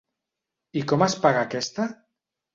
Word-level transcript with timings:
I 0.81 0.83
com 0.93 1.05
es 1.09 1.17
paga 1.27 1.45
aquesta!? 1.51 1.89